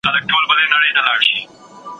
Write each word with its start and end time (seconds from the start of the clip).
زهره 0.05 0.19
چاودي 0.29 0.45
به 0.49 0.53
لستوڼي 0.61 0.87
کي 0.87 0.97
ماران 0.97 1.19
سي 1.27 1.37